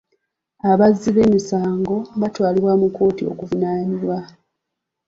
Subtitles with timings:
[0.71, 4.17] Abazzi b'emisango batwalibwa mu kkooti okuvunaanibwa.